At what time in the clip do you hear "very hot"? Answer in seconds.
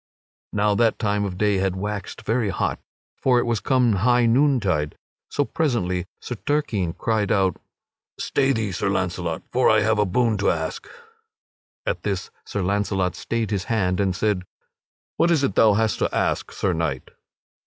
2.23-2.79